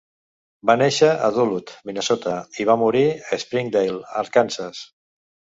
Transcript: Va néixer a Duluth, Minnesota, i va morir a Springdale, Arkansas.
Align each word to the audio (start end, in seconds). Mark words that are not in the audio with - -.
Va 0.69 0.75
néixer 0.81 1.09
a 1.27 1.29
Duluth, 1.35 1.75
Minnesota, 1.89 2.33
i 2.63 2.67
va 2.71 2.79
morir 2.85 3.05
a 3.37 3.41
Springdale, 3.45 4.03
Arkansas. 4.23 4.83